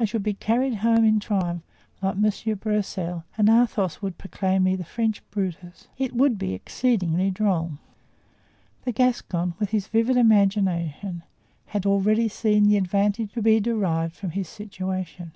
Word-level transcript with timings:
I 0.00 0.04
should 0.04 0.24
be 0.24 0.34
carried 0.34 0.78
home 0.78 1.04
in 1.04 1.20
triumph 1.20 1.62
like 2.02 2.16
Monsieur 2.16 2.56
Broussel 2.56 3.22
and 3.36 3.48
Athos 3.48 4.02
would 4.02 4.18
proclaim 4.18 4.64
me 4.64 4.74
the 4.74 4.82
French 4.82 5.22
Brutus. 5.30 5.86
It 5.96 6.12
would 6.12 6.38
be 6.40 6.54
exceedingly 6.54 7.30
droll." 7.30 7.78
The 8.82 8.90
Gascon, 8.90 9.54
with 9.60 9.70
his 9.70 9.86
vivid 9.86 10.16
imagination, 10.16 11.22
had 11.66 11.86
already 11.86 12.26
seen 12.28 12.64
the 12.68 12.78
advantage 12.78 13.32
to 13.34 13.40
be 13.42 13.60
derived 13.60 14.16
from 14.16 14.30
his 14.30 14.48
situation. 14.48 15.30